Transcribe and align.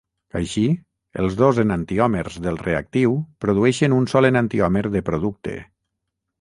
Així, 0.37 0.61
els 1.23 1.35
dos 1.41 1.59
enantiòmers 1.63 2.39
del 2.47 2.59
reactiu 2.63 3.15
produeixen 3.47 3.97
un 4.01 4.11
sol 4.15 4.33
enantiòmer 4.33 4.87
de 4.97 5.07
producte. 5.13 5.59